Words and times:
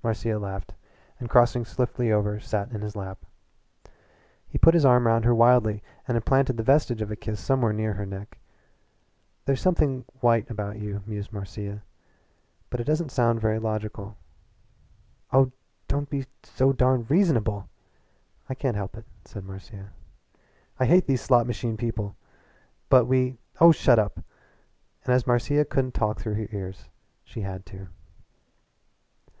Marcia 0.00 0.38
laughed, 0.38 0.74
and 1.18 1.28
crossing 1.28 1.64
swiftly 1.64 2.12
over 2.12 2.38
sat 2.38 2.70
in 2.70 2.82
his 2.82 2.94
lap. 2.94 3.24
He 4.46 4.58
put 4.58 4.74
his 4.74 4.84
arm 4.84 5.08
round 5.08 5.24
her 5.24 5.34
wildly 5.34 5.82
and 6.06 6.16
implanted 6.16 6.56
the 6.56 6.62
vestige 6.62 7.02
of 7.02 7.10
a 7.10 7.16
kiss 7.16 7.40
somewhere 7.40 7.72
near 7.72 7.94
her 7.94 8.06
neck. 8.06 8.38
"There's 9.44 9.60
something 9.60 10.04
white 10.20 10.48
about 10.50 10.78
you," 10.78 11.02
mused 11.04 11.32
Marcia 11.32 11.82
"but 12.70 12.78
it 12.78 12.84
doesn't 12.86 13.10
sound 13.10 13.40
very 13.40 13.58
logical." 13.58 14.16
"Oh, 15.32 15.50
don't 15.88 16.08
be 16.08 16.26
so 16.44 16.72
darned 16.72 17.10
reasonable!" 17.10 17.68
"I 18.48 18.54
can't 18.54 18.76
help 18.76 18.96
it," 18.96 19.06
said 19.24 19.42
Marcia. 19.42 19.90
"I 20.78 20.86
hate 20.86 21.08
these 21.08 21.22
slot 21.22 21.44
machine 21.48 21.76
people!" 21.76 22.14
"But 22.88 23.06
we" 23.06 23.36
"Oh, 23.60 23.72
shut 23.72 23.98
up!" 23.98 24.20
And 25.04 25.12
as 25.12 25.26
Marcia 25.26 25.64
couldn't 25.64 25.94
talk 25.94 26.20
through 26.20 26.34
her 26.34 26.46
ears 26.52 26.88
she 27.24 27.40
had 27.40 27.66
to. 27.66 27.88